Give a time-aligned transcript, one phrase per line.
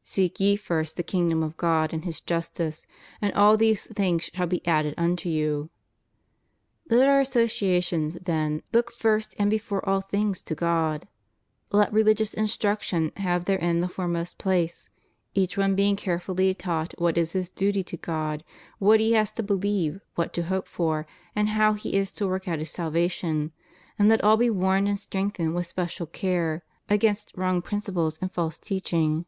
[0.10, 2.86] Seek ye first the kingdom of God and His justice,
[3.20, 5.70] and all these things shall be added unto you?
[6.88, 11.06] Let our associations, then, look first and before all things to God;
[11.70, 14.90] let rehgious instruction have therein the foremost place,
[15.34, 18.42] each one being carefully taught what is his duty to God,
[18.78, 22.48] what he has to believe, what to hope for, and how he is to work
[22.48, 23.52] out his salvation;
[23.98, 28.58] and let all be warned and strengthened with special care against wrong principles and false
[28.58, 29.24] teaching.